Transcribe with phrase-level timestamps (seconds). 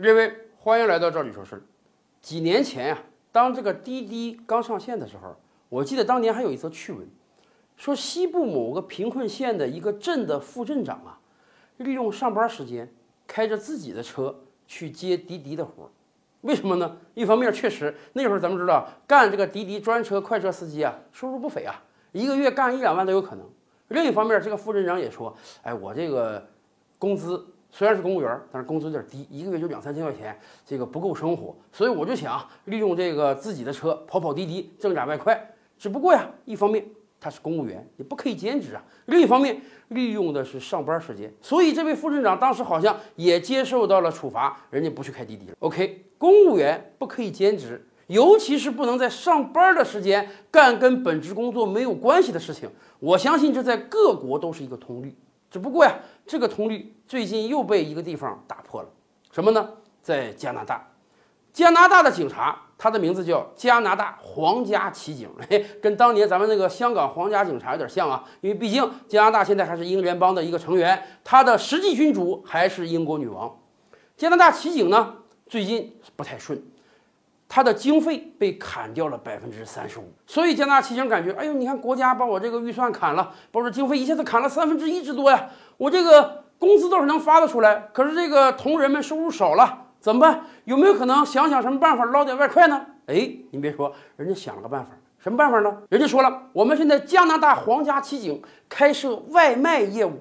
[0.00, 1.62] 各位，欢迎来到这里说事儿。
[2.20, 3.02] 几年前呀、
[3.32, 5.34] 当这个滴滴刚上线的时候，
[5.68, 7.04] 我记得当年还有一则趣闻，
[7.76, 11.18] 说西部某个贫困县的一个镇的副镇长啊，
[11.78, 12.88] 利用上班时间
[13.26, 14.38] 开着自己的车
[14.68, 15.88] 去接滴滴的活儿。
[16.42, 16.96] 为什么呢？
[17.14, 23.44] 一方面确实那会儿咱们知道干这个滴滴专车、快车司机啊，收入不菲啊，一个月干一两万都有可能。
[23.88, 26.46] 另一方面，这个副镇长也说，哎，我这个
[27.00, 30.36] 工资虽然是公务员，但是工资有点低，一个月就两三千块钱，
[30.66, 35.54] 这个不够生活，所以我就想利用这个自己的车跑跑滴滴，挣点外快。
[35.78, 36.84] 只不过呀，一方面
[37.20, 45.54] 他是公务员，你不可以兼职啊；另一方面，利用的是上班时间，所以这位副镇长当时好像也接受到了处罚，人家不去开滴滴了。
[45.60, 47.84] OK，公务员不可以兼职。
[48.08, 52.66] 尤其是不能在上班的时间干跟本职工作没有关系的事情，
[52.98, 55.14] 我相信这在各国都是一个通律。
[55.50, 58.88] 只不过呀，这个通律最近又被一个地方打破了，
[59.32, 59.68] 什么呢？
[60.02, 60.86] 在加拿大，
[61.52, 65.28] 加拿大的警察，他的名字叫加拿大皇家骑警，
[65.82, 68.24] 跟当年咱们那个香港皇家警察有点像啊。
[68.40, 73.58] 因为毕竟加拿大现在还是英联邦的一个成员，它的实际君主还是英国女王。
[74.16, 75.14] 加拿大骑警呢，
[75.46, 76.62] 最近不太顺。
[77.48, 90.42] 它的经费被砍掉了百分之三十五，所以加拿大骑警感觉，哎呦，你看国家把我这个预算砍了，把我这经费一下子砍了三分之一之多呀，我这个工资倒是能发得出来，可是这个同仁们收入少了，怎么办？
[90.64, 92.84] 有没有可能想想什么办法捞点外快呢？
[93.06, 95.74] 哎，你别说，人家想了个办法，什么办法呢？
[95.88, 100.12] 人家说了，我们现在加拿大皇家骑警开设外卖业务。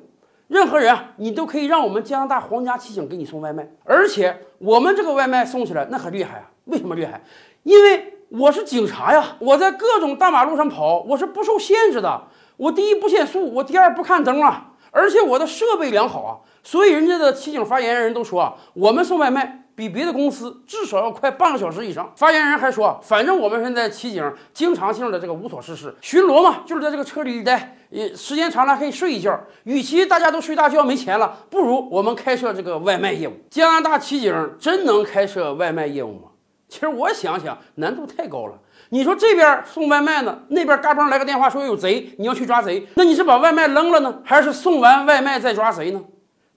[0.47, 6.51] 任何人啊，你都可以让我们加拿大皇家骑警给你送外卖，而且我们这个外卖送起来那很厉害啊！
[6.67, 7.21] 为什么厉害？
[7.63, 12.21] 因为我是警察呀，我在各种大马路上跑，我是不受限制的。
[12.57, 16.37] 我第一不限速，我第二不看灯啊，而且我的设备良好啊。
[16.63, 22.11] 所以人家的骑警发言人都说啊，我们送外卖比别的公司至少要快半个小时以上。
[22.15, 29.39] 发言人还说，反正我们现在骑警经常性的这个无所事事，巡逻嘛，就是在这个车里一待，也时间长了可以睡一觉。
[29.63, 33.33] 与其大家都睡大觉没钱了，不如我们开设这个外卖业务。
[33.49, 36.29] 加拿大骑警真能开设外卖业务吗？
[36.67, 38.53] 其实我想想，难度太高了。
[38.89, 46.01] 你说这边送外卖呢，那边嘎嘣来个电话说有贼，你要去抓贼，那你是把外卖扔了呢，还是送完外卖再抓贼呢？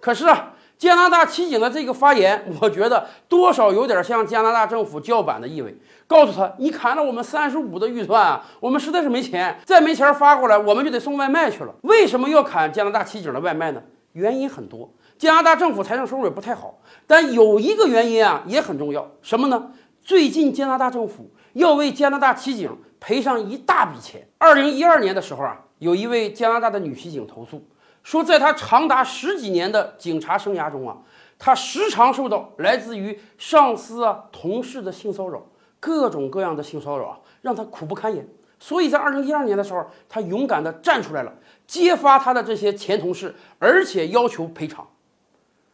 [0.01, 5.77] 可是啊，加拿大骑警的这个发言，我觉得多少有点像加拿大政府叫板的意味，
[6.07, 11.75] 告诉他你砍了我们三十五的预算啊，我们实在是没钱，再没钱发过来，我们就得送外卖去了。
[11.83, 13.83] 为什么要砍加拿大骑警的外卖呢？
[14.13, 19.71] 原因很多，加拿大政府财政收入也不太好，但有一个原因啊也很重要，什么呢？
[20.11, 24.27] 最近加拿大政府要为加拿大骑警赔上一大笔钱。
[24.39, 27.65] 二零一二年的时候啊，有一位加拿大的女骑警投诉
[28.03, 30.97] 说，在她长达十几年的警察生涯中啊，
[31.39, 35.47] 她时常受到来自于上司啊、同事的性骚扰，
[35.79, 38.27] 各种各样的性骚扰啊，让她苦不堪言。
[38.59, 41.33] 所以在二零一二年的时候，她勇敢地站出来了，
[41.69, 44.85] 揭发她的这些前同事，而且要求赔偿。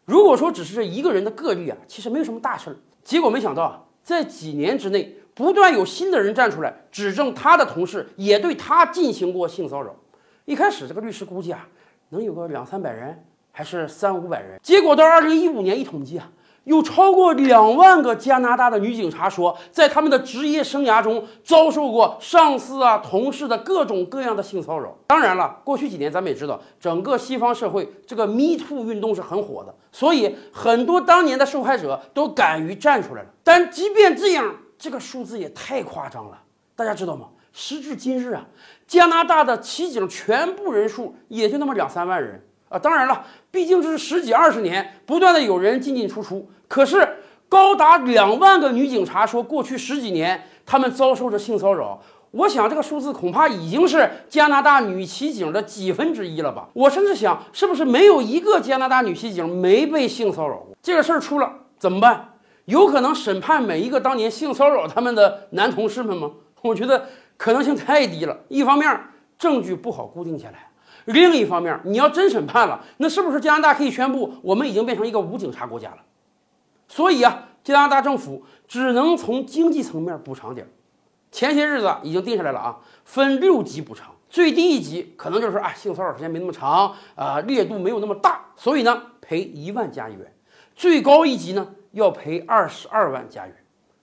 [0.05, 2.77] 如果说只是这一个人的个例啊，其实没有什么大事儿。
[3.03, 3.81] 结果没想到啊。
[4.07, 9.97] 在几年之内，不断有新的人站出来指证他的同事也对他进行过性骚扰。
[10.45, 11.67] 一开始，这个律师估计啊，
[12.11, 14.61] 能有个两三百人，还是三五百人。
[14.63, 16.31] 结果到二零一五年一统计啊，
[16.67, 24.93] 有超过两万个加拿大的女警察说，在他们的职业生涯中遭受过上司啊、同事的各种各样的性骚扰。
[25.07, 33.29] 当然了，过去几年咱们也知道，整个西方社会这个 Me Too 运动是很火的，所以很多当年的受害者都敢于站出来了。
[33.45, 36.43] 但即便这样，这个数字也太夸张了。
[36.75, 37.29] 大家知道吗？
[37.53, 38.45] 时至今日啊，
[38.89, 42.79] 加拿大的骑警全部人数也就那么两三万人啊。
[42.79, 46.49] 当然了，毕竟这是十几二十年不断的有人进进出出。
[46.69, 47.19] 可是
[47.49, 52.01] 高达两万个女警察说，过去十几年她们遭受着性骚扰。
[52.33, 56.69] 我想这个数字恐怕已经是加拿大女骑警的几分之一了吧？
[56.75, 60.77] 我甚至想，是不是没有一个加拿大女骑警没被性骚扰过？
[60.83, 62.35] 这个事儿出了怎么办？
[62.67, 66.31] 有可能审判每一个当年性骚扰他们的男同事们吗？
[66.63, 68.37] 我觉得可能性太低了。
[68.49, 69.01] 一方面
[69.39, 70.69] 证据不好固定下来，
[71.07, 75.99] 另一方面你要真审判了，那是不是加拿大可以宣布我们已经变成一个无警察国家了？
[76.89, 80.71] 所以啊，加拿大政府只能从经济层面补偿点儿。
[81.33, 90.33] 前些日子已经定下来了啊，分六级补偿，最低一级可能就是啊性骚扰时间没那么长啊，烈度没有那么大，所以呢赔一万加元，
[90.75, 93.55] 最高一级呢要赔二十二万加元。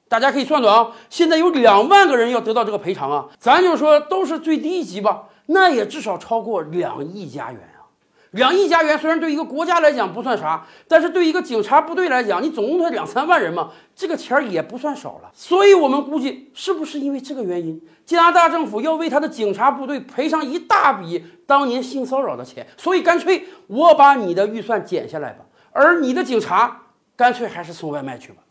[0.08, 7.84] 大家可以算算啊，现在有两万个人要得到这个赔偿啊，咱就说都是最低一级吧，那也至少超过两亿加元啊。
[8.32, 15.30] 两亿加元虽然对一个国家来讲不算啥，但是对一个警察部队来讲，你总共才两三万人嘛，这个钱儿也不算少了。
[15.34, 22.66] 所以我们估计，是不是因为这个原因，加拿大政府要为他的警察部队赔偿一大笔当年性骚扰的钱？
[22.76, 26.82] 所以干脆我把你的预算减下来吧，而你的警察
[27.16, 28.43] 干脆还是送外卖去吧。